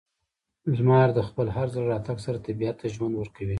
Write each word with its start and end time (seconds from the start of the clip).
•لمر 0.77 1.07
د 1.17 1.19
خپل 1.27 1.47
هر 1.55 1.67
ځل 1.73 1.83
راتګ 1.93 2.17
سره 2.25 2.43
طبیعت 2.47 2.75
ته 2.81 2.87
ژوند 2.95 3.13
ورکوي. 3.17 3.49